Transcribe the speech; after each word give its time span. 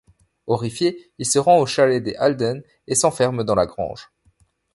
Horrifié, 0.47 1.13
il 1.19 1.27
se 1.27 1.37
rend 1.37 1.59
au 1.59 1.67
chalet 1.67 2.01
des 2.01 2.15
Alden 2.15 2.63
et 2.87 2.95
s'enferme 2.95 3.43
dans 3.43 3.53
la 3.53 3.67
grange. 3.67 4.09